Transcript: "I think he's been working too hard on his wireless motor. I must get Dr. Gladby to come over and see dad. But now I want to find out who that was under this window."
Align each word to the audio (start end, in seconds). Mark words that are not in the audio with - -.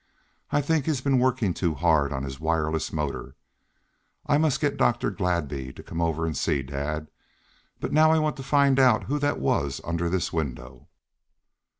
"I 0.49 0.61
think 0.63 0.87
he's 0.87 0.99
been 0.99 1.19
working 1.19 1.53
too 1.53 1.75
hard 1.75 2.11
on 2.11 2.23
his 2.23 2.39
wireless 2.39 2.91
motor. 2.91 3.35
I 4.25 4.39
must 4.39 4.59
get 4.59 4.75
Dr. 4.75 5.11
Gladby 5.11 5.71
to 5.75 5.83
come 5.83 6.01
over 6.01 6.25
and 6.25 6.35
see 6.35 6.63
dad. 6.63 7.11
But 7.79 7.93
now 7.93 8.09
I 8.11 8.17
want 8.17 8.35
to 8.37 8.41
find 8.41 8.79
out 8.79 9.03
who 9.03 9.19
that 9.19 9.37
was 9.37 9.79
under 9.83 10.09
this 10.09 10.33
window." 10.33 10.87